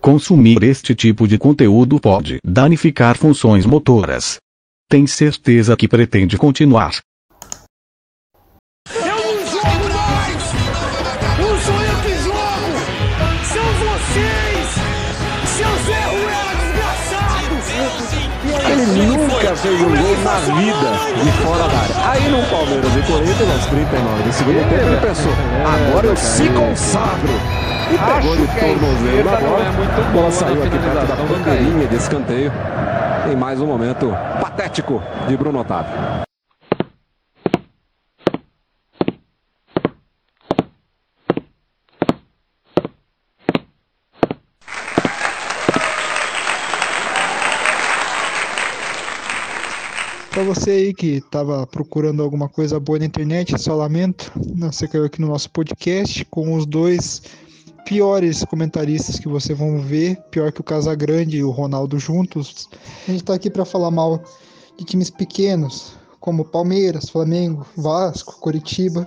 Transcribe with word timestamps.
Consumir 0.00 0.62
este 0.62 0.94
tipo 0.94 1.28
de 1.28 1.36
conteúdo 1.36 2.00
pode 2.00 2.38
danificar 2.42 3.18
funções 3.18 3.66
motoras. 3.66 4.38
Tem 4.88 5.06
certeza 5.06 5.76
que 5.76 5.86
pretende 5.86 6.38
continuar 6.38 7.02
fez 19.60 19.80
um 19.80 19.84
gol 19.84 20.16
na 20.24 20.38
vida 20.56 21.22
de 21.22 21.32
fora 21.42 21.68
da 21.68 21.78
área. 21.78 22.10
Aí 22.10 22.30
no 22.30 22.42
Palmeiras 22.48 22.96
e 22.96 23.02
Corinthians, 23.02 23.50
aos 23.50 23.66
39 23.66 24.22
do 24.22 24.32
segundo 24.32 24.68
tempo, 24.68 24.86
ele 24.86 24.96
pensou, 24.96 25.32
agora 25.64 26.06
eu 26.06 26.16
se 26.16 26.48
consagro. 26.48 27.60
E 27.90 27.98
pegou 27.98 28.36
de 28.36 28.46
tornozelo 28.46 29.30
na 29.30 29.36
bola. 29.36 29.68
A 29.98 30.10
bola 30.12 30.30
saiu 30.30 30.62
aqui 30.62 30.78
perto 30.78 31.06
da 31.06 31.16
bandeirinha 31.16 31.86
de 31.88 31.96
escanteio. 31.96 32.52
Em 33.30 33.36
mais 33.36 33.60
um 33.60 33.66
momento 33.66 34.16
patético 34.40 35.02
de 35.28 35.36
Bruno 35.36 35.60
Otávio. 35.60 36.29
Pra 50.40 50.54
você 50.54 50.70
aí 50.70 50.94
que 50.94 51.20
tava 51.20 51.66
procurando 51.66 52.22
alguma 52.22 52.48
coisa 52.48 52.80
boa 52.80 52.98
na 52.98 53.04
internet, 53.04 53.60
só 53.60 53.74
lamento. 53.74 54.32
Você 54.56 54.88
caiu 54.88 55.04
aqui 55.04 55.20
no 55.20 55.28
nosso 55.28 55.50
podcast 55.50 56.24
com 56.24 56.54
os 56.54 56.64
dois 56.64 57.20
piores 57.84 58.42
comentaristas 58.44 59.18
que 59.18 59.28
vocês 59.28 59.58
vão 59.58 59.82
ver, 59.82 60.16
pior 60.30 60.50
que 60.50 60.62
o 60.62 60.64
Casagrande 60.64 61.36
e 61.36 61.44
o 61.44 61.50
Ronaldo 61.50 61.98
juntos. 61.98 62.70
A 63.06 63.12
gente 63.12 63.22
tá 63.22 63.34
aqui 63.34 63.50
para 63.50 63.66
falar 63.66 63.90
mal 63.90 64.24
de 64.78 64.84
times 64.86 65.10
pequenos, 65.10 65.92
como 66.18 66.42
Palmeiras, 66.42 67.10
Flamengo, 67.10 67.66
Vasco, 67.76 68.40
Coritiba, 68.40 69.06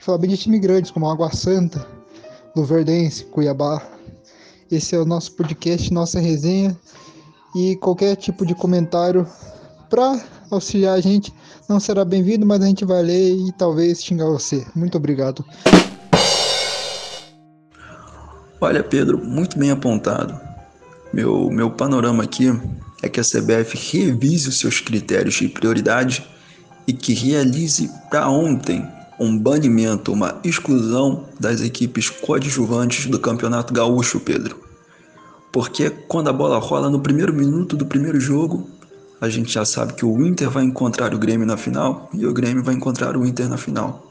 e 0.00 0.02
falar 0.02 0.16
bem 0.16 0.30
de 0.30 0.38
times 0.38 0.62
grandes 0.62 0.90
como 0.90 1.10
Água 1.10 1.30
Santa, 1.30 1.86
Luverdense, 2.56 3.26
Cuiabá. 3.26 3.86
Esse 4.72 4.96
é 4.96 4.98
o 4.98 5.04
nosso 5.04 5.32
podcast, 5.32 5.92
nossa 5.92 6.18
resenha 6.18 6.74
e 7.54 7.76
qualquer 7.76 8.16
tipo 8.16 8.46
de 8.46 8.54
comentário 8.54 9.28
para 9.90 10.39
auxiliar 10.50 10.94
a 10.94 11.00
gente 11.00 11.32
não 11.68 11.78
será 11.78 12.04
bem-vindo, 12.04 12.44
mas 12.46 12.62
a 12.62 12.66
gente 12.66 12.84
vai 12.84 13.02
ler 13.02 13.36
e 13.36 13.52
talvez 13.52 14.02
xingar 14.02 14.26
você. 14.26 14.66
Muito 14.74 14.96
obrigado. 14.96 15.44
Olha, 18.60 18.82
Pedro, 18.82 19.18
muito 19.18 19.58
bem 19.58 19.70
apontado. 19.70 20.38
Meu, 21.12 21.50
meu 21.50 21.70
panorama 21.70 22.24
aqui 22.24 22.48
é 23.02 23.08
que 23.08 23.18
a 23.18 23.24
CBF 23.24 23.96
revise 23.96 24.48
os 24.48 24.58
seus 24.58 24.80
critérios 24.80 25.40
e 25.40 25.48
prioridade 25.48 26.26
e 26.86 26.92
que 26.92 27.14
realize 27.14 27.90
para 28.10 28.28
ontem 28.28 28.86
um 29.18 29.38
banimento, 29.38 30.12
uma 30.12 30.40
exclusão 30.44 31.26
das 31.38 31.60
equipes 31.60 32.08
coadjuvantes 32.08 33.06
do 33.06 33.18
Campeonato 33.18 33.72
Gaúcho, 33.72 34.20
Pedro. 34.20 34.60
Porque 35.52 35.90
quando 35.90 36.28
a 36.28 36.32
bola 36.32 36.58
rola 36.58 36.88
no 36.88 37.00
primeiro 37.00 37.32
minuto 37.32 37.76
do 37.76 37.84
primeiro 37.84 38.20
jogo, 38.20 38.68
a 39.20 39.28
gente 39.28 39.52
já 39.52 39.64
sabe 39.64 39.92
que 39.92 40.04
o 40.04 40.26
Inter 40.26 40.48
vai 40.48 40.64
encontrar 40.64 41.14
o 41.14 41.18
Grêmio 41.18 41.46
na 41.46 41.56
final 41.56 42.08
e 42.14 42.26
o 42.26 42.32
Grêmio 42.32 42.62
vai 42.62 42.74
encontrar 42.74 43.16
o 43.16 43.26
Inter 43.26 43.48
na 43.48 43.58
final. 43.58 44.10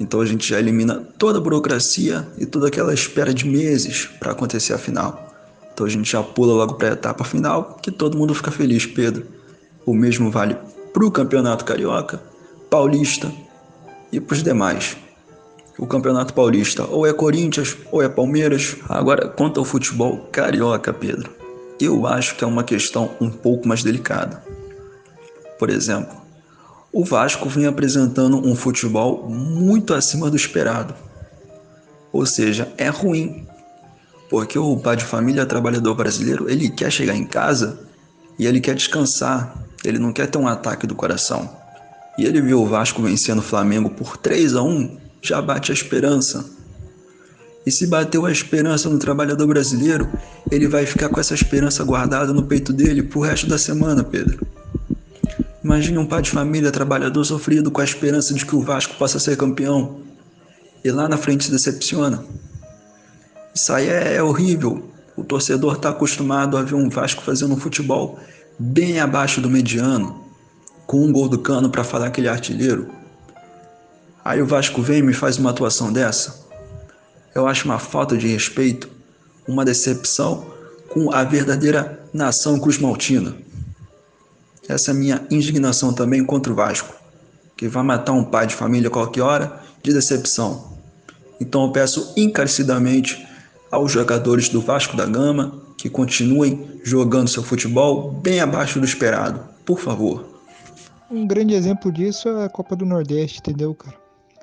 Então 0.00 0.20
a 0.20 0.26
gente 0.26 0.48
já 0.48 0.58
elimina 0.58 0.96
toda 1.16 1.38
a 1.38 1.40
burocracia 1.40 2.26
e 2.36 2.44
toda 2.44 2.66
aquela 2.66 2.92
espera 2.92 3.32
de 3.32 3.46
meses 3.46 4.06
para 4.18 4.32
acontecer 4.32 4.72
a 4.72 4.78
final. 4.78 5.32
Então 5.72 5.86
a 5.86 5.88
gente 5.88 6.10
já 6.10 6.22
pula 6.22 6.52
logo 6.52 6.74
para 6.74 6.88
a 6.88 6.92
etapa 6.92 7.22
final, 7.22 7.78
que 7.80 7.92
todo 7.92 8.18
mundo 8.18 8.34
fica 8.34 8.50
feliz, 8.50 8.86
Pedro. 8.86 9.24
O 9.86 9.94
mesmo 9.94 10.30
vale 10.30 10.56
para 10.92 11.04
o 11.04 11.10
Campeonato 11.10 11.64
Carioca, 11.64 12.20
Paulista 12.68 13.30
e 14.10 14.18
para 14.18 14.34
os 14.34 14.42
demais. 14.42 14.96
O 15.78 15.86
Campeonato 15.86 16.34
Paulista 16.34 16.84
ou 16.84 17.06
é 17.06 17.12
Corinthians 17.12 17.76
ou 17.92 18.02
é 18.02 18.08
Palmeiras. 18.08 18.76
Agora, 18.88 19.28
quanto 19.28 19.60
ao 19.60 19.66
futebol 19.66 20.28
carioca, 20.30 20.92
Pedro, 20.92 21.30
eu 21.80 22.06
acho 22.06 22.36
que 22.36 22.44
é 22.44 22.46
uma 22.46 22.64
questão 22.64 23.10
um 23.20 23.30
pouco 23.30 23.66
mais 23.66 23.82
delicada. 23.82 24.42
Por 25.58 25.70
exemplo, 25.70 26.14
o 26.92 27.04
Vasco 27.04 27.48
vem 27.48 27.66
apresentando 27.66 28.38
um 28.38 28.54
futebol 28.54 29.28
muito 29.28 29.94
acima 29.94 30.30
do 30.30 30.36
esperado. 30.36 30.94
Ou 32.12 32.24
seja, 32.24 32.72
é 32.78 32.88
ruim. 32.88 33.46
Porque 34.30 34.58
o 34.58 34.76
pai 34.76 34.96
de 34.96 35.04
família 35.04 35.44
trabalhador 35.44 35.94
brasileiro, 35.94 36.48
ele 36.48 36.68
quer 36.68 36.90
chegar 36.90 37.14
em 37.14 37.24
casa 37.24 37.80
e 38.38 38.46
ele 38.46 38.60
quer 38.60 38.74
descansar, 38.74 39.64
ele 39.84 39.98
não 39.98 40.12
quer 40.12 40.28
ter 40.28 40.38
um 40.38 40.46
ataque 40.46 40.86
do 40.86 40.94
coração. 40.94 41.50
E 42.16 42.24
ele 42.24 42.40
viu 42.40 42.62
o 42.62 42.66
Vasco 42.66 43.02
vencendo 43.02 43.38
o 43.38 43.42
Flamengo 43.42 43.90
por 43.90 44.16
3 44.16 44.54
a 44.54 44.62
1, 44.62 44.96
já 45.20 45.42
bate 45.42 45.72
a 45.72 45.74
esperança. 45.74 46.44
E 47.66 47.70
se 47.70 47.86
bateu 47.86 48.26
a 48.26 48.32
esperança 48.32 48.88
no 48.88 48.98
trabalhador 48.98 49.46
brasileiro, 49.46 50.08
ele 50.50 50.68
vai 50.68 50.84
ficar 50.84 51.08
com 51.08 51.18
essa 51.18 51.34
esperança 51.34 51.82
guardada 51.82 52.32
no 52.32 52.42
peito 52.42 52.72
dele 52.72 53.02
pro 53.02 53.20
resto 53.20 53.46
da 53.46 53.56
semana, 53.56 54.04
Pedro. 54.04 54.46
Imagine 55.62 55.96
um 55.96 56.04
pai 56.04 56.20
de 56.20 56.30
família 56.30 56.70
trabalhador 56.70 57.24
sofrido 57.24 57.70
com 57.70 57.80
a 57.80 57.84
esperança 57.84 58.34
de 58.34 58.44
que 58.44 58.54
o 58.54 58.60
Vasco 58.60 58.96
possa 58.96 59.18
ser 59.18 59.36
campeão 59.38 60.00
e 60.84 60.90
lá 60.90 61.08
na 61.08 61.16
frente 61.16 61.44
se 61.44 61.50
decepciona. 61.50 62.22
Isso 63.54 63.72
aí 63.72 63.88
é, 63.88 64.22
horrível. 64.22 64.90
O 65.16 65.24
torcedor 65.24 65.76
está 65.76 65.88
acostumado 65.88 66.58
a 66.58 66.62
ver 66.62 66.74
um 66.74 66.90
Vasco 66.90 67.22
fazendo 67.22 67.54
um 67.54 67.56
futebol 67.56 68.18
bem 68.58 69.00
abaixo 69.00 69.40
do 69.40 69.48
mediano, 69.48 70.20
com 70.86 71.02
um 71.02 71.10
gol 71.10 71.30
do 71.30 71.38
cano 71.38 71.70
para 71.70 71.82
falar 71.82 72.10
que 72.10 72.20
ele 72.20 72.28
é 72.28 72.30
artilheiro. 72.30 72.90
Aí 74.22 74.42
o 74.42 74.46
Vasco 74.46 74.82
vem 74.82 74.98
e 74.98 75.02
me 75.02 75.14
faz 75.14 75.38
uma 75.38 75.48
atuação 75.48 75.90
dessa. 75.90 76.43
Eu 77.34 77.48
acho 77.48 77.64
uma 77.64 77.78
falta 77.78 78.16
de 78.16 78.28
respeito, 78.28 78.88
uma 79.46 79.64
decepção 79.64 80.46
com 80.88 81.12
a 81.12 81.24
verdadeira 81.24 82.00
nação 82.12 82.60
Cruz 82.60 82.78
Maltina. 82.78 83.34
Essa 84.68 84.92
é 84.92 84.94
a 84.94 84.96
minha 84.96 85.26
indignação 85.30 85.92
também 85.92 86.24
contra 86.24 86.52
o 86.52 86.56
Vasco, 86.56 86.94
que 87.56 87.66
vai 87.66 87.82
matar 87.82 88.12
um 88.12 88.24
pai 88.24 88.46
de 88.46 88.54
família 88.54 88.88
a 88.88 88.92
qualquer 88.92 89.22
hora 89.22 89.60
de 89.82 89.92
decepção. 89.92 90.72
Então 91.40 91.64
eu 91.64 91.72
peço 91.72 92.12
encarecidamente 92.16 93.26
aos 93.70 93.90
jogadores 93.90 94.48
do 94.48 94.60
Vasco 94.60 94.96
da 94.96 95.04
Gama 95.04 95.60
que 95.76 95.90
continuem 95.90 96.80
jogando 96.84 97.28
seu 97.28 97.42
futebol 97.42 98.12
bem 98.12 98.40
abaixo 98.40 98.78
do 98.78 98.84
esperado, 98.84 99.40
por 99.64 99.80
favor. 99.80 100.24
Um 101.10 101.26
grande 101.26 101.54
exemplo 101.54 101.92
disso 101.92 102.28
é 102.28 102.44
a 102.44 102.48
Copa 102.48 102.76
do 102.76 102.86
Nordeste, 102.86 103.40
entendeu, 103.40 103.74
cara? 103.74 103.96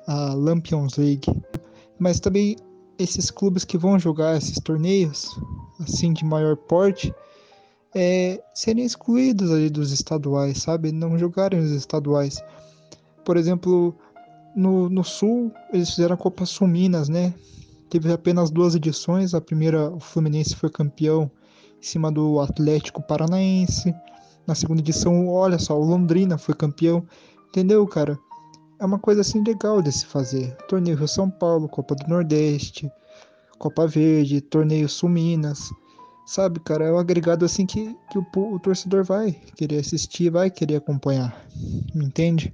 A 0.06 0.34
Lampions 0.34 0.96
League. 0.96 1.28
Mas 1.98 2.20
também 2.20 2.56
esses 3.02 3.30
clubes 3.30 3.64
que 3.64 3.78
vão 3.78 3.98
jogar 3.98 4.36
esses 4.36 4.58
torneios, 4.58 5.28
assim, 5.80 6.12
de 6.12 6.24
maior 6.24 6.56
porte, 6.56 7.14
é, 7.94 8.42
serem 8.54 8.84
excluídos 8.84 9.50
ali 9.50 9.68
dos 9.68 9.92
estaduais, 9.92 10.58
sabe? 10.58 10.92
Não 10.92 11.18
jogarem 11.18 11.60
os 11.60 11.70
estaduais. 11.70 12.42
Por 13.24 13.36
exemplo, 13.36 13.94
no, 14.54 14.88
no 14.88 15.04
Sul, 15.04 15.52
eles 15.72 15.90
fizeram 15.90 16.14
a 16.14 16.18
Copa 16.18 16.46
Sul 16.46 16.68
Minas, 16.68 17.08
né? 17.08 17.34
Teve 17.90 18.10
apenas 18.12 18.50
duas 18.50 18.74
edições. 18.74 19.34
A 19.34 19.40
primeira, 19.40 19.90
o 19.90 20.00
Fluminense 20.00 20.56
foi 20.56 20.70
campeão 20.70 21.30
em 21.78 21.84
cima 21.84 22.10
do 22.10 22.40
Atlético 22.40 23.02
Paranaense. 23.02 23.94
Na 24.46 24.54
segunda 24.54 24.80
edição, 24.80 25.28
olha 25.28 25.58
só, 25.58 25.78
o 25.78 25.84
Londrina 25.84 26.38
foi 26.38 26.54
campeão. 26.54 27.04
Entendeu, 27.48 27.86
cara? 27.86 28.18
É 28.82 28.84
uma 28.84 28.98
coisa 28.98 29.20
assim 29.20 29.44
legal 29.44 29.80
de 29.80 29.92
se 29.92 30.04
fazer. 30.04 30.56
Torneio 30.66 30.96
Rio 30.96 31.06
São 31.06 31.30
Paulo, 31.30 31.68
Copa 31.68 31.94
do 31.94 32.08
Nordeste, 32.08 32.90
Copa 33.56 33.86
Verde, 33.86 34.40
Torneio 34.40 34.88
Sul 34.88 35.08
Minas. 35.08 35.70
Sabe, 36.26 36.58
cara, 36.58 36.86
é 36.86 36.92
um 36.92 36.98
agregado 36.98 37.44
assim 37.44 37.64
que, 37.64 37.96
que 38.10 38.18
o, 38.18 38.26
o 38.34 38.58
torcedor 38.58 39.04
vai 39.04 39.30
querer 39.54 39.78
assistir, 39.78 40.30
vai 40.30 40.50
querer 40.50 40.74
acompanhar. 40.76 41.32
Entende? 41.94 42.52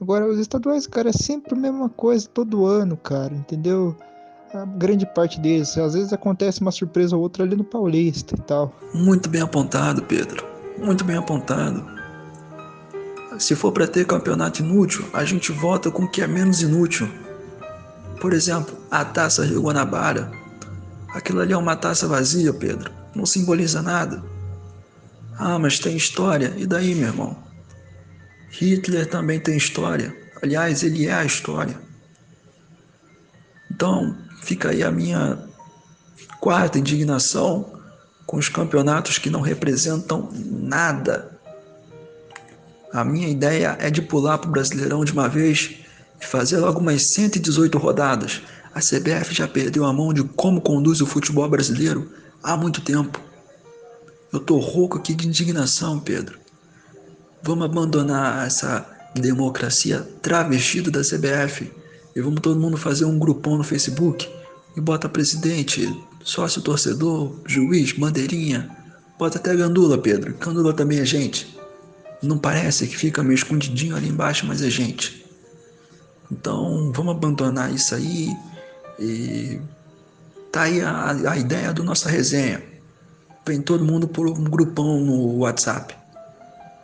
Agora, 0.00 0.28
os 0.28 0.38
estaduais, 0.38 0.86
cara, 0.86 1.08
é 1.08 1.12
sempre 1.12 1.54
a 1.54 1.58
mesma 1.58 1.88
coisa 1.88 2.28
todo 2.28 2.64
ano, 2.64 2.96
cara, 2.96 3.34
entendeu? 3.34 3.96
A 4.54 4.64
grande 4.64 5.06
parte 5.06 5.40
deles, 5.40 5.76
às 5.76 5.94
vezes 5.94 6.12
acontece 6.12 6.60
uma 6.60 6.70
surpresa 6.70 7.16
ou 7.16 7.22
outra 7.22 7.42
ali 7.42 7.56
no 7.56 7.64
Paulista 7.64 8.36
e 8.36 8.42
tal. 8.42 8.72
Muito 8.94 9.28
bem 9.28 9.42
apontado, 9.42 10.02
Pedro. 10.04 10.46
Muito 10.78 11.02
bem 11.04 11.16
apontado. 11.16 12.01
Se 13.42 13.56
for 13.56 13.72
para 13.72 13.88
ter 13.88 14.06
campeonato 14.06 14.62
inútil, 14.62 15.04
a 15.12 15.24
gente 15.24 15.50
volta 15.50 15.90
com 15.90 16.04
o 16.04 16.08
que 16.08 16.22
é 16.22 16.28
menos 16.28 16.62
inútil. 16.62 17.10
Por 18.20 18.32
exemplo, 18.32 18.78
a 18.88 19.04
Taça 19.04 19.44
Rio 19.44 19.62
Guanabara. 19.62 20.30
Aquilo 21.12 21.40
ali 21.40 21.52
é 21.52 21.56
uma 21.56 21.74
taça 21.74 22.06
vazia, 22.06 22.52
Pedro. 22.52 22.88
Não 23.12 23.26
simboliza 23.26 23.82
nada. 23.82 24.22
Ah, 25.36 25.58
mas 25.58 25.80
tem 25.80 25.96
história. 25.96 26.54
E 26.56 26.64
daí, 26.66 26.94
meu 26.94 27.08
irmão? 27.08 27.36
Hitler 28.48 29.10
também 29.10 29.40
tem 29.40 29.56
história. 29.56 30.16
Aliás, 30.40 30.84
ele 30.84 31.08
é 31.08 31.12
a 31.12 31.24
história. 31.24 31.76
Então, 33.72 34.16
fica 34.40 34.70
aí 34.70 34.84
a 34.84 34.90
minha 34.92 35.36
Quarta 36.38 36.78
indignação 36.78 37.80
com 38.24 38.36
os 38.36 38.48
campeonatos 38.48 39.18
que 39.18 39.30
não 39.30 39.40
representam 39.40 40.28
nada. 40.32 41.31
A 42.92 43.02
minha 43.04 43.28
ideia 43.28 43.76
é 43.80 43.90
de 43.90 44.02
pular 44.02 44.36
para 44.36 44.48
o 44.48 44.52
Brasileirão 44.52 45.04
de 45.04 45.12
uma 45.12 45.28
vez 45.28 45.76
e 46.20 46.26
fazer 46.26 46.58
logo 46.58 46.78
umas 46.78 47.02
118 47.06 47.78
rodadas. 47.78 48.42
A 48.74 48.80
CBF 48.80 49.34
já 49.34 49.48
perdeu 49.48 49.84
a 49.84 49.92
mão 49.92 50.12
de 50.12 50.22
como 50.22 50.60
conduz 50.60 51.00
o 51.00 51.06
futebol 51.06 51.48
brasileiro 51.48 52.10
há 52.42 52.56
muito 52.56 52.82
tempo. 52.82 53.18
Eu 54.32 54.40
tô 54.40 54.58
rouco 54.58 54.98
aqui 54.98 55.14
de 55.14 55.26
indignação, 55.26 55.98
Pedro. 55.98 56.38
Vamos 57.42 57.64
abandonar 57.64 58.46
essa 58.46 58.86
democracia 59.14 60.06
travestida 60.20 60.90
da 60.90 61.00
CBF 61.00 61.70
e 62.14 62.20
vamos 62.20 62.40
todo 62.40 62.60
mundo 62.60 62.76
fazer 62.76 63.04
um 63.04 63.18
grupão 63.18 63.56
no 63.58 63.64
Facebook 63.64 64.28
e 64.76 64.80
bota 64.80 65.08
presidente, 65.08 65.86
sócio 66.22 66.62
torcedor, 66.62 67.40
juiz, 67.46 67.92
bandeirinha, 67.92 68.70
bota 69.18 69.38
até 69.38 69.54
gandula, 69.54 69.98
Pedro. 69.98 70.34
Gandula 70.38 70.72
também 70.72 70.98
é 70.98 71.04
gente. 71.04 71.61
Não 72.22 72.38
parece 72.38 72.86
que 72.86 72.96
fica 72.96 73.22
meio 73.22 73.34
escondidinho 73.34 73.96
ali 73.96 74.08
embaixo, 74.08 74.46
mas 74.46 74.62
é 74.62 74.70
gente. 74.70 75.26
Então 76.30 76.92
vamos 76.92 77.16
abandonar 77.16 77.72
isso 77.74 77.94
aí 77.94 78.34
e 78.98 79.60
tá 80.50 80.62
aí 80.62 80.80
a, 80.80 81.10
a 81.30 81.36
ideia 81.36 81.72
do 81.72 81.82
nossa 81.82 82.08
resenha. 82.08 82.62
Vem 83.44 83.60
todo 83.60 83.84
mundo 83.84 84.06
por 84.06 84.28
um 84.28 84.44
grupão 84.44 85.00
no 85.00 85.38
WhatsApp. 85.38 85.96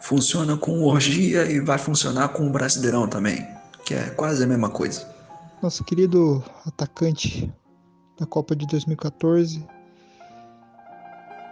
Funciona 0.00 0.56
com 0.56 0.82
orgia 0.82 1.44
e 1.50 1.60
vai 1.60 1.78
funcionar 1.78 2.28
com 2.30 2.46
o 2.46 2.50
Brasileirão 2.50 3.06
também, 3.06 3.46
que 3.84 3.94
é 3.94 4.10
quase 4.10 4.42
a 4.42 4.46
mesma 4.46 4.70
coisa. 4.70 5.06
Nosso 5.62 5.84
querido 5.84 6.42
atacante 6.66 7.52
da 8.18 8.26
Copa 8.26 8.54
de 8.56 8.66
2014, 8.66 9.64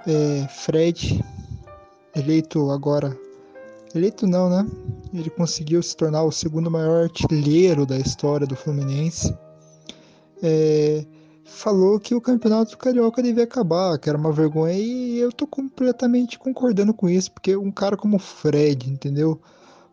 é 0.07 0.47
Fred, 0.49 1.25
eleito 2.15 2.71
agora. 2.71 3.26
Eleito 3.95 4.27
não, 4.27 4.51
né? 4.51 4.67
Ele 5.13 5.31
conseguiu 5.31 5.83
se 5.83 5.97
tornar 5.97 6.23
o 6.25 6.33
segundo 6.33 6.71
maior 6.71 7.05
artilheiro 7.05 7.87
da 7.87 7.97
história 7.99 8.47
do 8.47 8.57
Fluminense. 8.57 9.37
É, 10.43 11.05
falou 11.45 11.99
que 11.99 12.15
o 12.15 12.21
campeonato 12.21 12.77
carioca 12.77 13.23
devia 13.23 13.45
acabar, 13.45 13.99
que 13.99 14.09
era 14.09 14.19
uma 14.19 14.33
vergonha, 14.33 14.75
e 14.75 15.19
eu 15.19 15.33
tô 15.33 15.47
completamente 15.47 16.39
concordando 16.39 16.93
com 16.93 17.09
isso, 17.09 17.33
porque 17.33 17.57
um 17.57 17.71
cara 17.71 17.97
como 17.97 18.17
o 18.17 18.21
Fred, 18.21 18.91
entendeu? 18.91 19.41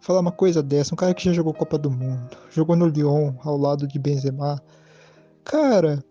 Falar 0.01 0.19
uma 0.19 0.31
coisa 0.31 0.61
dessa, 0.61 0.93
um 0.93 0.97
cara 0.97 1.13
que 1.13 1.23
já 1.23 1.31
jogou 1.31 1.53
Copa 1.53 1.77
do 1.77 1.89
Mundo, 1.89 2.35
jogou 2.51 2.75
no 2.75 2.87
Lyon 2.87 3.33
ao 3.41 3.57
lado 3.57 3.87
de 3.87 3.97
Benzema. 3.97 4.61
Cara, 5.45 6.03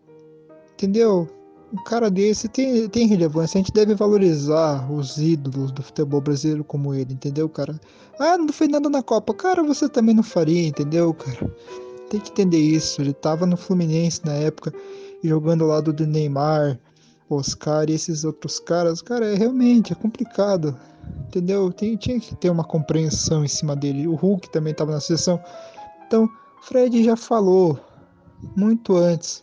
entendeu? 0.73 1.29
Um 1.73 1.83
cara 1.85 2.11
desse 2.11 2.49
tem, 2.49 2.87
tem 2.89 3.07
relevância, 3.07 3.59
a 3.59 3.63
gente 3.63 3.73
deve 3.73 3.95
valorizar 3.95 4.91
os 4.93 5.17
ídolos 5.17 5.73
do 5.73 5.83
futebol 5.83 6.21
brasileiro 6.21 6.63
como 6.63 6.93
ele, 6.93 7.15
entendeu, 7.15 7.49
cara? 7.49 7.81
Ah, 8.19 8.37
não 8.37 8.53
fez 8.53 8.71
nada 8.71 8.91
na 8.91 9.03
Copa. 9.03 9.33
Cara, 9.33 9.63
você 9.63 9.89
também 9.89 10.15
não 10.15 10.23
faria, 10.23 10.69
entendeu, 10.69 11.15
cara? 11.15 11.51
Tem 12.11 12.21
que 12.21 12.31
entender 12.31 12.59
isso. 12.59 13.01
Ele 13.01 13.15
tava 13.15 13.47
no 13.47 13.57
Fluminense 13.57 14.21
na 14.25 14.35
época 14.35 14.73
jogando 15.25 15.63
ao 15.63 15.71
lado 15.71 15.93
do 15.93 16.07
Neymar, 16.07 16.79
Oscar 17.31 17.89
e 17.89 17.95
esses 17.95 18.25
outros 18.25 18.59
caras, 18.59 19.01
cara, 19.01 19.33
é 19.33 19.35
realmente 19.35 19.93
é 19.93 19.97
complicado, 19.97 20.77
entendeu? 21.27 21.73
Tem, 21.73 21.97
tinha 21.97 22.21
que 22.21 22.35
ter 22.37 22.51
uma 22.51 22.65
compreensão 22.65 23.45
em 23.45 23.49
cima 23.49 23.75
dele. 23.75 24.07
O 24.07 24.15
Hulk 24.15 24.51
também 24.51 24.73
estava 24.73 24.93
na 24.93 25.01
seleção. 25.01 25.41
Então, 26.07 26.29
Fred 26.63 27.03
já 27.03 27.17
falou 27.17 27.79
muito 28.57 28.97
antes. 28.97 29.43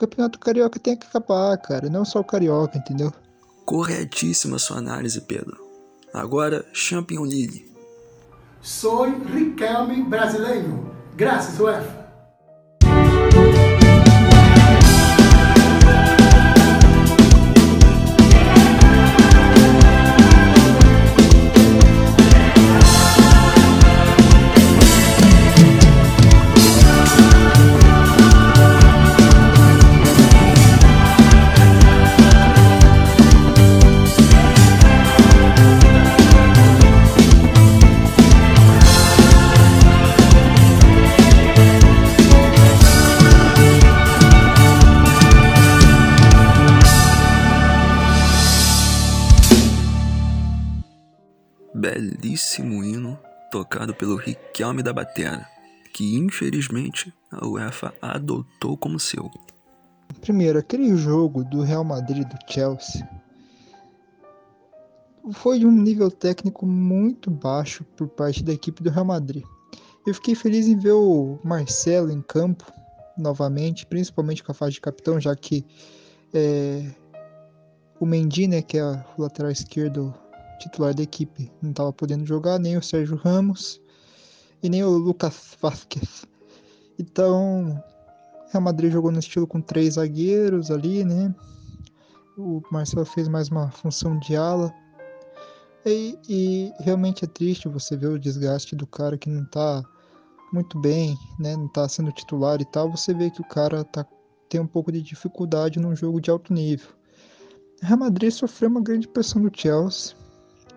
O 0.00 0.08
campeonato 0.08 0.38
carioca 0.38 0.80
tem 0.80 0.96
que 0.96 1.06
acabar, 1.06 1.58
cara, 1.58 1.90
não 1.90 2.06
só 2.06 2.20
o 2.20 2.24
carioca, 2.24 2.78
entendeu? 2.78 3.12
Corretíssima 3.66 4.58
sua 4.58 4.78
análise, 4.78 5.20
Pedro. 5.20 5.58
Agora, 6.14 6.64
Champion 6.72 7.20
League. 7.20 7.70
Sou 8.62 9.10
Riquelme 9.10 10.02
brasileiro. 10.02 10.96
Graças, 11.14 11.60
UEFA. 11.60 11.99
Belíssimo 52.30 52.84
hino 52.84 53.18
tocado 53.50 53.92
pelo 53.92 54.14
Riquelme 54.14 54.84
da 54.84 54.92
Batera, 54.92 55.44
que 55.92 56.16
infelizmente 56.16 57.12
a 57.28 57.44
UEFA 57.44 57.92
adotou 58.00 58.76
como 58.76 59.00
seu. 59.00 59.28
Primeiro, 60.20 60.60
aquele 60.60 60.96
jogo 60.96 61.42
do 61.42 61.62
Real 61.62 61.82
Madrid 61.82 62.24
do 62.28 62.38
Chelsea 62.46 63.08
foi 65.32 65.58
de 65.58 65.66
um 65.66 65.72
nível 65.72 66.08
técnico 66.08 66.64
muito 66.64 67.32
baixo 67.32 67.84
por 67.96 68.06
parte 68.06 68.44
da 68.44 68.52
equipe 68.52 68.80
do 68.80 68.90
Real 68.90 69.04
Madrid. 69.04 69.42
Eu 70.06 70.14
fiquei 70.14 70.36
feliz 70.36 70.68
em 70.68 70.78
ver 70.78 70.92
o 70.92 71.40
Marcelo 71.42 72.12
em 72.12 72.22
campo 72.22 72.72
novamente, 73.18 73.84
principalmente 73.84 74.44
com 74.44 74.52
a 74.52 74.54
fase 74.54 74.74
de 74.74 74.80
capitão, 74.80 75.20
já 75.20 75.34
que 75.34 75.66
é, 76.32 76.88
o 77.98 78.06
Mendy, 78.06 78.46
né, 78.46 78.62
que 78.62 78.78
é 78.78 78.84
o 78.84 79.22
lateral 79.22 79.50
esquerdo 79.50 80.14
titular 80.60 80.94
da 80.94 81.02
equipe. 81.02 81.50
Não 81.60 81.70
estava 81.70 81.92
podendo 81.92 82.24
jogar 82.24 82.58
nem 82.58 82.76
o 82.76 82.82
Sérgio 82.82 83.16
Ramos 83.16 83.80
e 84.62 84.68
nem 84.68 84.84
o 84.84 84.90
Lucas 84.90 85.56
Vasquez. 85.60 86.26
Então, 86.98 87.82
Real 88.52 88.62
Madrid 88.62 88.92
jogou 88.92 89.10
no 89.10 89.18
estilo 89.18 89.46
com 89.46 89.60
três 89.60 89.94
zagueiros 89.94 90.70
ali, 90.70 91.04
né? 91.04 91.34
O 92.36 92.62
Marcelo 92.70 93.06
fez 93.06 93.26
mais 93.26 93.48
uma 93.48 93.70
função 93.70 94.18
de 94.18 94.36
ala. 94.36 94.72
E, 95.84 96.18
e, 96.28 96.72
realmente 96.80 97.24
é 97.24 97.28
triste 97.28 97.68
você 97.68 97.96
ver 97.96 98.08
o 98.08 98.18
desgaste 98.18 98.76
do 98.76 98.86
cara 98.86 99.16
que 99.16 99.30
não 99.30 99.44
tá 99.46 99.82
muito 100.52 100.78
bem, 100.78 101.16
né? 101.38 101.56
Não 101.56 101.68
tá 101.68 101.88
sendo 101.88 102.12
titular 102.12 102.60
e 102.60 102.64
tal. 102.66 102.90
Você 102.90 103.14
vê 103.14 103.30
que 103.30 103.40
o 103.40 103.48
cara 103.48 103.82
tá, 103.84 104.06
tem 104.48 104.60
um 104.60 104.66
pouco 104.66 104.92
de 104.92 105.00
dificuldade 105.00 105.78
num 105.78 105.96
jogo 105.96 106.20
de 106.20 106.30
alto 106.30 106.52
nível. 106.52 106.88
Real 107.82 107.98
Madrid 107.98 108.30
sofreu 108.30 108.68
uma 108.68 108.82
grande 108.82 109.08
pressão 109.08 109.40
do 109.40 109.50
Chelsea 109.54 110.19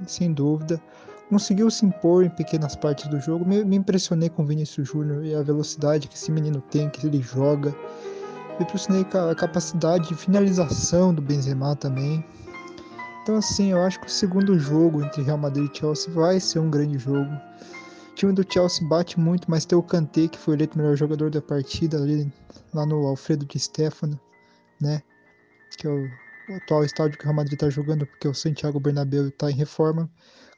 sem 0.08 0.34
dúvida. 0.34 0.82
Conseguiu 1.30 1.70
se 1.72 1.86
impor 1.86 2.24
em 2.26 2.30
pequenas 2.30 2.76
partes 2.76 3.08
do 3.08 3.20
jogo. 3.20 3.46
Me, 3.46 3.64
me 3.64 3.76
impressionei 3.78 4.30
com 4.30 4.44
o 4.44 4.46
Vinícius 4.46 4.88
Júnior 4.88 5.26
e 5.26 5.34
a 5.34 5.42
velocidade 5.42 6.08
que 6.08 6.16
esse 6.16 6.32
menino 6.32 6.62
tem, 6.62 6.90
que 6.90 7.08
ele 7.08 7.22
joga. 7.22 7.76
Me 8.60 8.66
impressionei 8.66 9.04
com 9.04 9.18
a 9.18 9.34
capacidade 9.34 10.10
de 10.10 10.16
finalização 10.16 11.14
do 11.14 11.22
Benzema 11.22 11.76
também. 11.76 12.24
Então, 13.24 13.38
assim, 13.38 13.72
eu 13.72 13.82
acho 13.82 14.00
que 14.02 14.08
o 14.08 14.10
segundo 14.10 14.60
jogo 14.60 15.02
entre 15.02 15.24
Real 15.24 15.38
Madrid 15.38 15.72
e 15.74 15.78
Chelsea 15.78 16.14
vai 16.14 16.40
ser 16.40 16.60
um 16.60 16.70
grande 16.70 16.98
jogo. 16.98 17.32
O 18.12 18.16
time 18.16 18.34
do 18.34 18.46
Chelsea 18.48 18.88
bate 18.88 19.20
muito, 19.20 19.50
mas 19.50 19.66
tem 19.66 19.78
o 19.78 19.82
Kanté, 19.82 20.28
que 20.28 20.38
foi 20.38 20.56
eleito 20.56 20.76
o 20.76 20.78
melhor 20.78 20.96
jogador 20.96 21.32
da 21.32 21.42
partida 21.42 21.98
ali, 21.98 22.32
lá 22.74 22.86
no 22.86 23.08
Alfredo 23.08 23.46
de 23.46 23.58
Stefano, 23.58 24.20
né? 24.80 25.02
Que 25.78 25.88
é 25.88 25.90
o 25.90 26.23
o 26.50 26.56
atual 26.56 26.84
estádio 26.84 27.18
que 27.18 27.24
o 27.24 27.28
Real 27.28 27.36
Madrid 27.36 27.54
está 27.54 27.70
jogando, 27.70 28.06
porque 28.06 28.28
o 28.28 28.34
Santiago 28.34 28.80
Bernabéu 28.80 29.28
está 29.28 29.50
em 29.50 29.56
reforma. 29.56 30.10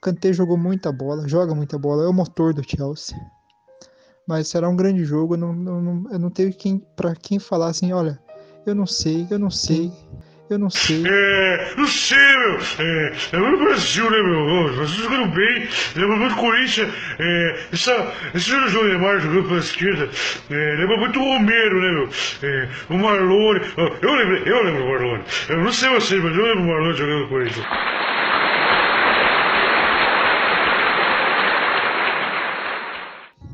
Kanté 0.02 0.34
jogou 0.34 0.58
muita 0.58 0.92
bola, 0.92 1.28
joga 1.28 1.56
muita 1.56 1.78
bola, 1.78 2.04
é 2.04 2.08
o 2.08 2.14
motor 2.14 2.54
do 2.54 2.64
Chelsea. 2.64 3.18
Mas 4.28 4.48
será 4.48 4.68
um 4.68 4.76
grande 4.76 5.04
jogo, 5.06 5.36
eu 5.36 5.38
não, 5.38 5.54
não, 5.54 6.12
eu 6.12 6.20
não 6.20 6.30
tenho 6.30 6.54
quem, 6.54 6.80
para 6.96 7.16
quem 7.16 7.40
falar 7.40 7.68
assim, 7.68 7.92
olha, 7.94 8.20
eu 8.66 8.74
não 8.74 8.88
sei, 8.88 9.28
eu 9.30 9.38
não 9.38 9.52
sei, 9.52 9.92
eu 10.48 10.60
não 10.60 10.70
sei. 10.70 11.04
É, 11.08 11.74
não 11.76 11.88
sei, 11.88 12.18
meu. 12.18 12.60
É, 12.80 13.14
é 13.32 13.40
o 13.40 13.58
Brasil, 13.58 14.12
né, 14.12 14.22
meu? 14.22 14.74
Nós 14.76 14.90
jogando 14.92 15.34
bem. 15.34 15.68
Lembra 15.96 16.18
muito 16.18 16.36
Corinthians. 16.36 16.94
É, 17.18 17.66
essa, 17.74 18.14
esse 18.34 18.50
jogo 18.50 18.70
do 18.70 18.84
Neymar 18.90 19.20
jogando 19.20 19.48
pela 19.48 19.60
esquerda. 19.60 20.08
É, 20.52 20.76
lembra 20.78 20.98
muito 20.98 21.20
o 21.20 21.24
Romero, 21.24 21.82
né, 21.82 21.92
meu? 21.94 22.10
É, 22.44 22.70
o 22.90 22.98
Marlone. 22.98 23.62
Eu 24.02 24.14
lembro, 24.14 24.38
eu 24.48 24.64
lembro 24.64 24.84
do 24.84 24.90
Marlone. 24.90 25.24
Eu 25.50 25.64
não 25.64 25.74
sei 25.74 25.90
vocês, 25.90 26.24
mas 26.24 26.38
eu 26.38 26.44
lembro 26.44 26.64
o 26.64 26.68
Marlone 26.68 26.94
jogando 26.94 27.22
no 27.22 27.30
Corinthians. 27.30 27.66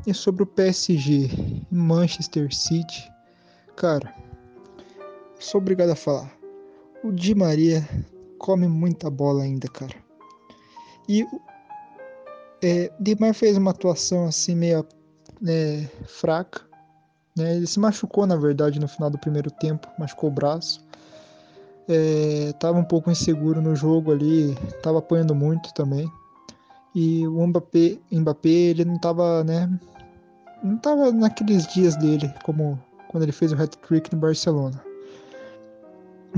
E 0.05 0.13
sobre 0.13 0.43
o 0.43 0.45
PSG 0.45 1.29
Manchester 1.71 2.53
City, 2.53 3.09
cara, 3.77 4.13
sou 5.39 5.61
obrigado 5.61 5.91
a 5.91 5.95
falar 5.95 6.40
o 7.03 7.11
Di 7.11 7.33
Maria 7.35 7.87
come 8.37 8.67
muita 8.67 9.09
bola 9.09 9.43
ainda, 9.43 9.67
cara. 9.67 9.95
E 11.07 11.25
é, 12.63 12.91
Neymar 12.99 13.33
fez 13.33 13.57
uma 13.57 13.71
atuação 13.71 14.25
assim 14.25 14.55
meio 14.55 14.85
é, 15.47 15.87
fraca. 16.05 16.61
Né? 17.35 17.57
Ele 17.57 17.67
se 17.67 17.79
machucou, 17.79 18.25
na 18.25 18.35
verdade, 18.35 18.79
no 18.79 18.87
final 18.87 19.09
do 19.09 19.17
primeiro 19.17 19.49
tempo, 19.49 19.87
machucou 19.97 20.29
o 20.29 20.33
braço. 20.33 20.85
É, 21.87 22.53
tava 22.59 22.77
um 22.77 22.83
pouco 22.83 23.11
inseguro 23.11 23.61
no 23.61 23.75
jogo 23.75 24.11
ali, 24.11 24.55
tava 24.83 24.99
apanhando 24.99 25.33
muito 25.33 25.73
também. 25.73 26.09
E 26.93 27.25
o 27.27 27.47
Mbappé, 27.47 27.97
Mbappé 28.11 28.49
ele 28.49 28.85
não 28.85 28.99
tava, 28.99 29.43
né? 29.43 29.69
Não 30.63 30.77
tava 30.77 31.11
naqueles 31.11 31.65
dias 31.67 31.95
dele, 31.95 32.31
como 32.43 32.79
quando 33.09 33.23
ele 33.23 33.31
fez 33.31 33.51
o 33.51 33.55
hat-trick 33.55 34.13
no 34.13 34.21
Barcelona. 34.21 34.90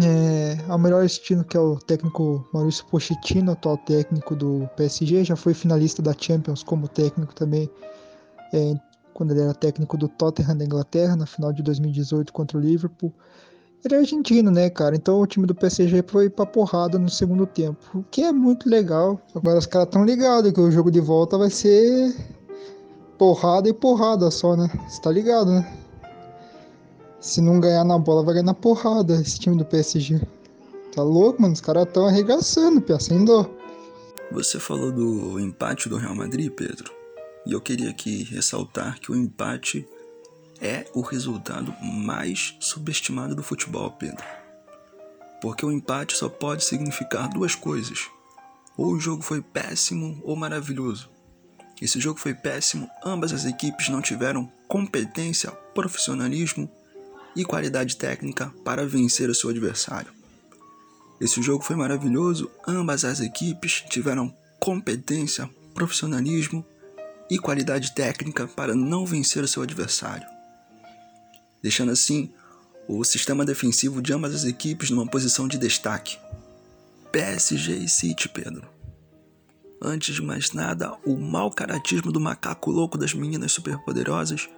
É, 0.01 0.57
ao 0.67 0.79
melhor 0.79 1.05
estilo 1.05 1.43
que 1.43 1.55
é 1.55 1.59
o 1.59 1.77
técnico 1.77 2.47
Maurício 2.51 2.85
Pochettino, 2.87 3.51
atual 3.51 3.77
técnico 3.77 4.35
do 4.35 4.67
PSG, 4.75 5.23
já 5.23 5.35
foi 5.35 5.53
finalista 5.53 6.01
da 6.01 6.15
Champions 6.17 6.63
como 6.63 6.87
técnico 6.87 7.35
também, 7.35 7.69
é, 8.51 8.73
quando 9.13 9.31
ele 9.31 9.41
era 9.41 9.53
técnico 9.53 9.95
do 9.95 10.07
Tottenham 10.07 10.57
da 10.57 10.65
Inglaterra, 10.65 11.15
na 11.15 11.27
final 11.27 11.53
de 11.53 11.61
2018 11.61 12.33
contra 12.33 12.57
o 12.57 12.61
Liverpool. 12.61 13.13
Ele 13.85 13.95
é 13.95 13.97
argentino, 13.99 14.49
né, 14.49 14.69
cara? 14.69 14.95
Então 14.95 15.19
o 15.19 15.27
time 15.27 15.45
do 15.45 15.53
PSG 15.53 16.03
foi 16.07 16.29
pra 16.29 16.45
porrada 16.45 16.97
no 16.97 17.09
segundo 17.09 17.45
tempo, 17.45 17.99
o 17.99 18.03
que 18.03 18.23
é 18.23 18.31
muito 18.31 18.67
legal. 18.69 19.21
Agora 19.35 19.59
os 19.59 19.65
caras 19.65 19.89
tão 19.89 20.05
ligados 20.05 20.51
que 20.51 20.59
o 20.59 20.71
jogo 20.71 20.89
de 20.89 21.01
volta 21.01 21.37
vai 21.37 21.49
ser 21.49 22.15
porrada 23.17 23.69
e 23.69 23.73
porrada 23.73 24.31
só, 24.31 24.55
né? 24.55 24.69
Você 24.87 25.01
tá 25.01 25.11
ligado, 25.11 25.51
né? 25.51 25.82
Se 27.23 27.39
não 27.39 27.57
ganhar 27.57 27.85
na 27.85 27.97
bola, 27.97 28.21
vai 28.21 28.33
ganhar 28.33 28.47
na 28.47 28.53
porrada 28.53 29.15
esse 29.15 29.39
time 29.39 29.55
do 29.55 29.63
PSG. 29.63 30.19
Tá 30.93 31.01
louco, 31.01 31.41
mano? 31.41 31.53
Os 31.53 31.61
caras 31.61 31.87
tão 31.89 32.05
arregaçando, 32.05 32.81
pia, 32.81 32.99
sem 32.99 33.23
dó. 33.23 33.49
Você 34.29 34.59
falou 34.59 34.91
do 34.91 35.39
empate 35.39 35.87
do 35.87 35.95
Real 35.95 36.13
Madrid, 36.13 36.51
Pedro. 36.51 36.91
E 37.45 37.53
eu 37.53 37.61
queria 37.61 37.91
aqui 37.91 38.25
ressaltar 38.25 38.99
que 38.99 39.09
o 39.09 39.15
empate 39.15 39.87
é 40.59 40.85
o 40.93 40.99
resultado 40.99 41.73
mais 41.81 42.57
subestimado 42.59 43.33
do 43.33 43.41
futebol, 43.41 43.89
Pedro. 43.91 44.25
Porque 45.41 45.65
o 45.65 45.71
empate 45.71 46.17
só 46.17 46.27
pode 46.27 46.65
significar 46.65 47.29
duas 47.29 47.55
coisas. 47.55 47.99
Ou 48.77 48.87
o 48.87 48.99
jogo 48.99 49.23
foi 49.23 49.41
péssimo 49.41 50.19
ou 50.25 50.35
maravilhoso. 50.35 51.09
Esse 51.81 52.01
jogo 52.01 52.19
foi 52.19 52.33
péssimo, 52.33 52.89
ambas 53.01 53.31
as 53.31 53.45
equipes 53.45 53.87
não 53.87 54.01
tiveram 54.01 54.51
competência, 54.67 55.51
profissionalismo 55.73 56.69
e 57.35 57.43
qualidade 57.43 57.95
técnica 57.95 58.53
para 58.63 58.85
vencer 58.85 59.29
o 59.29 59.35
seu 59.35 59.49
adversário. 59.49 60.11
Esse 61.19 61.41
jogo 61.41 61.63
foi 61.63 61.75
maravilhoso, 61.75 62.51
ambas 62.67 63.05
as 63.05 63.19
equipes 63.19 63.83
tiveram 63.89 64.35
competência, 64.59 65.49
profissionalismo 65.73 66.65
e 67.29 67.37
qualidade 67.37 67.93
técnica 67.95 68.47
para 68.47 68.75
não 68.75 69.05
vencer 69.05 69.43
o 69.43 69.47
seu 69.47 69.63
adversário, 69.63 70.27
deixando 71.61 71.91
assim 71.91 72.31
o 72.87 73.03
sistema 73.03 73.45
defensivo 73.45 74.01
de 74.01 74.13
ambas 74.13 74.35
as 74.35 74.43
equipes 74.43 74.89
numa 74.89 75.07
posição 75.07 75.47
de 75.47 75.57
destaque. 75.57 76.17
PSG 77.11 77.75
e 77.75 77.87
City, 77.87 78.27
Pedro. 78.27 78.67
Antes 79.81 80.15
de 80.15 80.21
mais 80.21 80.51
nada, 80.51 80.93
o 81.05 81.15
mau 81.15 81.51
caratismo 81.51 82.11
do 82.11 82.19
macaco 82.19 82.71
louco 82.71 82.97
das 82.97 83.13
meninas 83.13 83.51
superpoderosas 83.51 84.49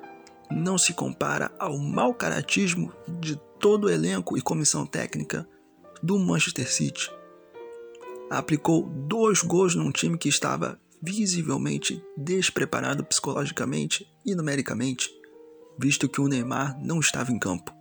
não 0.50 0.78
se 0.78 0.94
compara 0.94 1.52
ao 1.60 1.78
mau 1.78 2.14
caratismo 2.14 2.94
de 3.20 3.36
todo 3.60 3.86
o 3.86 3.90
elenco 3.90 4.38
e 4.38 4.42
comissão 4.42 4.86
técnica 4.86 5.48
do 6.02 6.20
Manchester 6.20 6.72
City. 6.72 7.12
Aplicou 8.30 8.84
dois 8.84 9.42
gols 9.42 9.76
num 9.76 9.92
time 9.92 10.18
que 10.18 10.30
estava 10.30 10.80
visivelmente 11.02 12.04
despreparado 12.18 13.04
psicologicamente 13.06 14.08
e 14.26 14.34
numericamente, 14.34 15.10
visto 15.78 16.10
que 16.10 16.20
o 16.20 16.28
Neymar 16.28 16.80
não 16.84 17.00
estava 17.00 17.32
em 17.32 17.38
campo. 17.38 17.74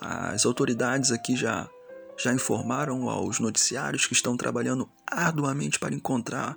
As 0.00 0.46
autoridades 0.46 1.12
aqui 1.12 1.36
já, 1.36 1.68
já 2.18 2.32
informaram 2.32 3.10
aos 3.10 3.38
noticiários 3.38 4.06
que 4.06 4.14
estão 4.14 4.36
trabalhando 4.36 4.88
arduamente 5.06 5.78
para 5.78 5.94
encontrar 5.94 6.56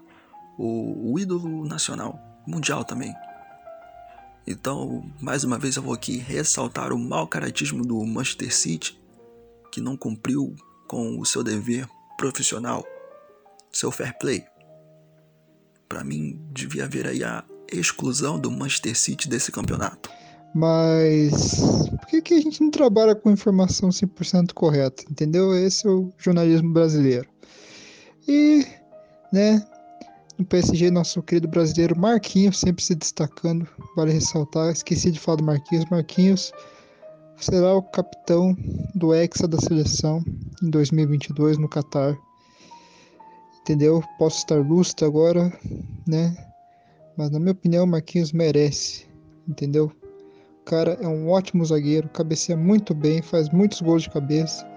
o, 0.58 1.14
o 1.14 1.20
ídolo 1.20 1.66
nacional, 1.66 2.18
mundial 2.48 2.86
também, 2.86 3.14
então, 4.46 5.10
mais 5.22 5.44
uma 5.44 5.58
vez 5.58 5.76
eu 5.76 5.84
vou 5.84 5.94
aqui 5.94 6.18
ressaltar 6.18 6.92
o 6.92 7.00
mau 7.00 7.28
caratismo 7.28 7.86
do 7.86 8.04
Manchester 8.06 8.54
City, 8.54 9.02
que 9.72 9.80
não 9.80 9.96
cumpriu 9.96 10.54
com 10.88 11.20
o 11.20 11.26
seu 11.26 11.44
dever 11.44 11.88
profissional, 12.18 12.86
seu 13.72 13.90
fair 13.90 14.18
play. 14.20 14.44
Para 15.88 16.04
mim, 16.04 16.40
devia 16.52 16.86
haver 16.86 17.08
aí 17.08 17.24
a 17.24 17.44
exclusão 17.72 18.38
do 18.38 18.52
Manchester 18.52 18.98
City 18.98 19.30
desse 19.30 19.52
campeonato. 19.52 20.10
Mas 20.54 21.90
por 21.90 22.08
que, 22.08 22.22
que 22.22 22.34
a 22.36 22.42
gente 22.42 22.62
não 22.62 22.70
trabalha 22.70 23.16
com 23.16 23.32
informação 23.32 23.90
100% 23.90 24.54
correta? 24.54 25.04
Entendeu? 25.10 25.56
Esse 25.56 25.88
é 25.88 25.90
o 25.90 26.12
jornalismo 26.18 26.72
brasileiro. 26.72 27.28
E, 28.28 28.66
né, 29.32 29.66
no 30.44 30.48
PSG, 30.48 30.92
nosso 30.92 31.24
querido 31.24 31.48
brasileiro 31.48 31.98
Marquinhos 31.98 32.60
sempre 32.60 32.84
se 32.84 32.94
destacando. 32.94 33.66
Vale 33.96 34.12
ressaltar, 34.12 34.74
esqueci 34.74 35.10
de 35.10 35.18
falar 35.18 35.38
do 35.38 35.46
Marquinhos. 35.46 35.86
Marquinhos 35.90 36.52
será 37.38 37.74
o 37.74 37.82
capitão 37.82 38.56
do 38.94 39.14
Hexa 39.14 39.48
da 39.48 39.58
seleção 39.58 40.22
em 40.62 40.70
2022 40.70 41.58
no 41.58 41.70
Catar. 41.70 42.18
Entendeu? 43.62 44.04
Posso 44.20 44.40
estar 44.40 44.60
lúcido 44.60 45.06
agora, 45.06 45.52
né? 46.06 46.36
Mas 47.18 47.30
na 47.30 47.40
minha 47.40 47.54
opinião, 47.54 47.86
Marquinhos 47.86 48.34
merece. 48.34 49.08
Entendeu? 49.48 49.94
O 50.60 50.66
cara 50.66 50.98
é 51.02 51.08
um 51.08 51.30
ótimo 51.30 51.66
zagueiro, 51.66 52.10
cabeceia 52.10 52.58
muito 52.58 52.94
bem, 52.94 53.22
faz 53.22 53.50
muitos 53.50 53.80
gols 53.80 54.04
de 54.04 54.10
cabeça. 54.10 54.68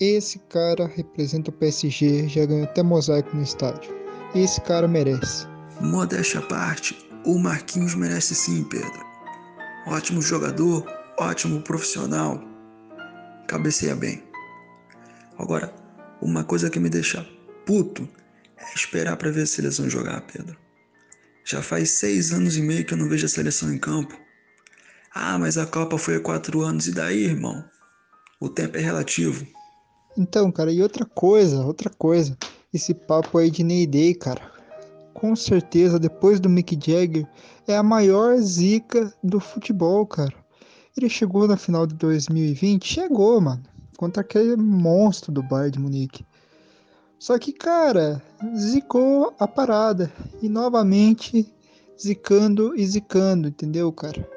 Esse 0.00 0.40
cara 0.48 0.88
representa 0.88 1.50
o 1.50 1.54
PSG, 1.54 2.26
já 2.26 2.44
ganhou 2.44 2.64
até 2.64 2.82
mosaico 2.82 3.36
no 3.36 3.42
estádio. 3.42 4.03
Esse 4.34 4.60
cara 4.62 4.88
merece. 4.88 5.46
Modéstia 5.80 6.40
à 6.40 6.42
parte, 6.42 7.08
o 7.24 7.38
Marquinhos 7.38 7.94
merece 7.94 8.34
sim, 8.34 8.64
Pedro. 8.64 9.00
Ótimo 9.86 10.20
jogador, 10.20 10.84
ótimo 11.16 11.62
profissional. 11.62 12.42
Cabeceia 13.46 13.94
bem. 13.94 14.24
Agora, 15.38 15.72
uma 16.20 16.42
coisa 16.42 16.68
que 16.68 16.80
me 16.80 16.90
deixa 16.90 17.24
puto 17.64 18.08
é 18.56 18.74
esperar 18.74 19.16
para 19.16 19.30
ver 19.30 19.42
a 19.42 19.46
seleção 19.46 19.88
jogar, 19.88 20.20
Pedro. 20.22 20.56
Já 21.44 21.62
faz 21.62 21.90
seis 21.90 22.32
anos 22.32 22.56
e 22.56 22.62
meio 22.62 22.84
que 22.84 22.92
eu 22.92 22.98
não 22.98 23.08
vejo 23.08 23.26
a 23.26 23.28
seleção 23.28 23.72
em 23.72 23.78
campo. 23.78 24.18
Ah, 25.14 25.38
mas 25.38 25.56
a 25.56 25.64
Copa 25.64 25.96
foi 25.96 26.16
há 26.16 26.20
quatro 26.20 26.60
anos, 26.62 26.88
e 26.88 26.92
daí, 26.92 27.22
irmão? 27.22 27.64
O 28.40 28.48
tempo 28.48 28.76
é 28.78 28.80
relativo. 28.80 29.46
Então, 30.18 30.50
cara, 30.50 30.72
e 30.72 30.82
outra 30.82 31.04
coisa, 31.04 31.64
outra 31.64 31.88
coisa 31.88 32.36
esse 32.74 32.92
papo 32.92 33.38
aí 33.38 33.50
de 33.50 33.62
Ney 33.62 33.86
Day, 33.86 34.14
cara. 34.14 34.42
Com 35.14 35.36
certeza, 35.36 35.98
depois 35.98 36.40
do 36.40 36.50
Mick 36.50 36.74
Jagger, 36.74 37.26
é 37.68 37.76
a 37.76 37.82
maior 37.82 38.36
zica 38.38 39.14
do 39.22 39.38
futebol, 39.38 40.04
cara. 40.04 40.34
Ele 40.96 41.08
chegou 41.08 41.46
na 41.46 41.56
final 41.56 41.86
de 41.86 41.94
2020, 41.94 42.84
chegou, 42.84 43.40
mano, 43.40 43.62
contra 43.96 44.22
aquele 44.22 44.56
monstro 44.56 45.30
do 45.32 45.42
Bayern 45.42 45.70
de 45.70 45.78
Munique. 45.78 46.26
Só 47.18 47.38
que, 47.38 47.52
cara, 47.52 48.20
zicou 48.56 49.32
a 49.38 49.46
parada 49.46 50.12
e 50.42 50.48
novamente 50.48 51.50
zicando 51.98 52.76
e 52.76 52.84
zicando, 52.84 53.48
entendeu, 53.48 53.90
cara? 53.92 54.28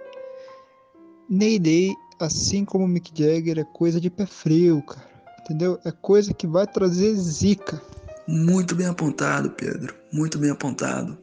Ney 1.27 1.59
Day, 1.59 1.95
assim 2.19 2.63
como 2.63 2.87
Mick 2.87 3.11
Jagger, 3.13 3.59
é 3.59 3.63
coisa 3.63 3.99
de 3.99 4.09
pé 4.09 4.25
frio, 4.25 4.81
cara. 4.83 5.07
Entendeu? 5.41 5.79
É 5.83 5.91
coisa 5.91 6.33
que 6.33 6.45
vai 6.45 6.67
trazer 6.67 7.13
zica. 7.15 7.81
Muito 8.27 8.75
bem 8.75 8.87
apontado, 8.87 9.49
Pedro. 9.51 9.95
Muito 10.11 10.37
bem 10.37 10.49
apontado. 10.49 11.17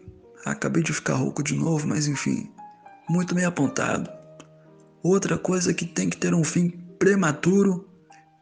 Acabei 0.45 0.83
de 0.83 0.93
ficar 0.93 1.15
rouco 1.15 1.43
de 1.43 1.55
novo, 1.55 1.87
mas 1.87 2.09
enfim. 2.09 2.51
Muito 3.09 3.35
bem 3.35 3.45
apontado. 3.45 4.11
Outra 5.03 5.37
coisa 5.37 5.75
que 5.75 5.85
tem 5.85 6.09
que 6.09 6.17
ter 6.17 6.33
um 6.33 6.43
fim 6.43 6.71
prematuro 6.99 7.87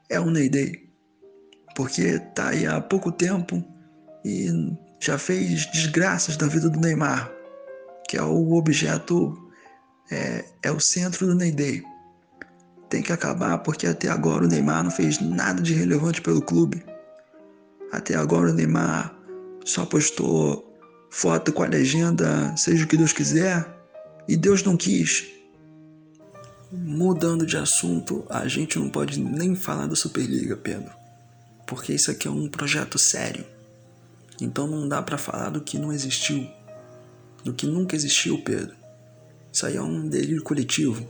é 0.08 0.20
o 0.20 0.30
Ney 0.30 0.48
Day. 0.48 0.88
Porque 1.74 2.20
tá 2.36 2.50
aí 2.50 2.64
há 2.64 2.80
pouco 2.80 3.10
tempo 3.10 3.64
e 4.24 4.48
já 5.00 5.18
fez 5.18 5.66
desgraças 5.72 6.36
da 6.36 6.46
vida 6.46 6.70
do 6.70 6.78
Neymar, 6.78 7.32
que 8.08 8.16
é 8.16 8.22
o 8.22 8.52
objeto, 8.52 9.36
é, 10.08 10.44
é 10.62 10.70
o 10.70 10.78
centro 10.78 11.26
do 11.26 11.34
Ney 11.34 11.50
Day. 11.50 11.82
Tem 12.88 13.02
que 13.02 13.12
acabar 13.12 13.58
porque 13.58 13.88
até 13.88 14.08
agora 14.08 14.44
o 14.44 14.48
Neymar 14.48 14.84
não 14.84 14.90
fez 14.90 15.20
nada 15.20 15.60
de 15.60 15.74
relevante 15.74 16.22
pelo 16.22 16.40
clube. 16.40 16.84
Até 17.92 18.14
agora 18.14 18.50
o 18.50 18.54
Neymar 18.54 19.14
só 19.66 19.84
postou 19.84 20.74
foto 21.10 21.52
com 21.52 21.62
a 21.62 21.66
legenda 21.68 22.56
Seja 22.56 22.84
o 22.84 22.88
que 22.88 22.96
Deus 22.96 23.12
quiser 23.12 23.68
e 24.26 24.34
Deus 24.34 24.62
não 24.62 24.76
quis. 24.76 25.26
Mudando 26.72 27.44
de 27.44 27.58
assunto, 27.58 28.24
a 28.30 28.48
gente 28.48 28.78
não 28.78 28.88
pode 28.88 29.20
nem 29.20 29.54
falar 29.54 29.86
da 29.86 29.94
Superliga, 29.94 30.56
Pedro. 30.56 30.90
Porque 31.66 31.92
isso 31.92 32.10
aqui 32.10 32.26
é 32.26 32.30
um 32.30 32.48
projeto 32.48 32.98
sério. 32.98 33.44
Então 34.40 34.66
não 34.66 34.88
dá 34.88 35.02
para 35.02 35.18
falar 35.18 35.50
do 35.50 35.60
que 35.60 35.78
não 35.78 35.92
existiu. 35.92 36.48
Do 37.44 37.52
que 37.52 37.66
nunca 37.66 37.94
existiu, 37.94 38.42
Pedro. 38.42 38.74
Isso 39.52 39.66
aí 39.66 39.76
é 39.76 39.82
um 39.82 40.08
delírio 40.08 40.42
coletivo. 40.42 41.06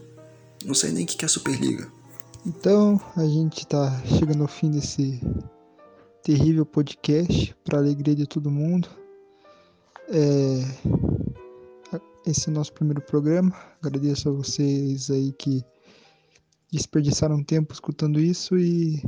Não 0.64 0.74
sei 0.74 0.90
nem 0.90 1.04
o 1.04 1.06
que 1.06 1.24
é 1.24 1.28
Superliga. 1.28 1.86
Então, 2.44 3.00
a 3.16 3.24
gente 3.24 3.64
tá 3.66 4.02
chegando 4.04 4.42
ao 4.42 4.48
fim 4.48 4.70
desse 4.70 5.20
terrível 6.22 6.64
podcast, 6.64 7.54
para 7.64 7.78
alegria 7.78 8.14
de 8.14 8.26
todo 8.26 8.50
mundo. 8.50 8.88
É... 10.08 11.22
Esse 12.24 12.48
é 12.48 12.52
o 12.52 12.54
nosso 12.54 12.72
primeiro 12.72 13.00
programa. 13.00 13.52
Agradeço 13.82 14.28
a 14.28 14.32
vocês 14.32 15.10
aí 15.10 15.32
que 15.32 15.64
desperdiçaram 16.70 17.42
tempo 17.42 17.74
escutando 17.74 18.20
isso 18.20 18.56
e 18.56 19.02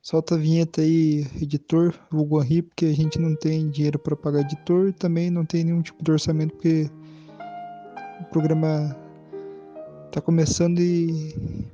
solta 0.00 0.34
a 0.34 0.38
vinheta 0.38 0.80
aí, 0.80 1.26
editor, 1.40 1.94
vulgo 2.10 2.42
Henri, 2.42 2.62
porque 2.62 2.86
a 2.86 2.94
gente 2.94 3.18
não 3.18 3.36
tem 3.36 3.68
dinheiro 3.68 3.98
para 3.98 4.16
pagar 4.16 4.40
editor 4.40 4.88
e 4.88 4.92
também 4.92 5.30
não 5.30 5.44
tem 5.44 5.64
nenhum 5.64 5.82
tipo 5.82 6.02
de 6.02 6.10
orçamento 6.10 6.54
porque 6.54 6.90
o 8.20 8.24
programa 8.30 8.96
tá 10.10 10.20
começando 10.22 10.78
e 10.80 11.68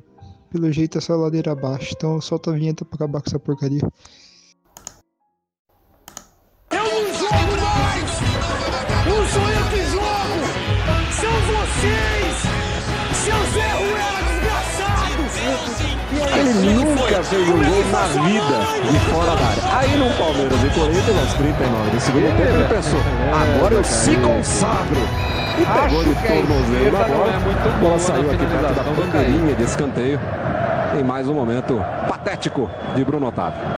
pelo 0.51 0.71
jeito 0.73 0.99
é 0.99 1.01
só 1.01 1.17
ladeira 1.17 1.53
abaixo. 1.53 1.95
Então 1.97 2.21
solta 2.21 2.51
a 2.51 2.55
vinheta 2.55 2.85
pra 2.85 2.97
acabar 2.97 3.21
com 3.21 3.29
essa 3.29 3.39
porcaria. 3.39 3.83
Eu 6.71 6.85
não 6.85 7.15
jogo 7.15 7.55
mais! 7.61 8.11
Não 9.07 9.27
sou 9.29 9.49
eu 9.51 9.71
que 9.71 9.83
jogo! 9.91 10.37
São 11.13 11.33
vocês! 11.33 12.16
Nunca 16.71 17.23
fez 17.23 17.49
um 17.49 17.53
gol 17.53 17.85
na 17.93 18.07
vida 18.07 18.91
de 18.91 18.99
fora 19.11 19.37
da 19.37 19.47
área. 19.47 19.79
Aí 19.79 19.97
no 19.97 20.11
Palmeiras 20.17 20.63
e 20.63 20.71
Corinthians, 20.79 21.19
aos 21.19 21.35
39 21.35 21.91
do 21.91 22.01
segundo 22.01 22.37
tempo, 22.37 22.55
ele 22.55 22.65
pensou: 22.65 23.01
agora 23.33 23.75
eu 23.75 23.85
se 23.85 24.17
consagro. 24.17 24.97
E 25.59 25.65
pegou 25.65 26.05
de 26.05 26.15
tornozelo 26.15 26.93
na 26.93 27.05
bola. 27.09 27.33
A 27.65 27.79
bola 27.79 27.99
saiu 27.99 28.31
aqui 28.31 28.45
perto 28.45 28.75
da 28.75 28.83
bandeirinha 28.93 29.55
de 29.55 29.63
escanteio. 29.63 30.21
Em 30.99 31.03
mais 31.03 31.29
um 31.29 31.35
momento 31.35 31.83
patético 32.09 32.71
de 32.95 33.05
Bruno 33.05 33.29
Otávio. 33.29 33.77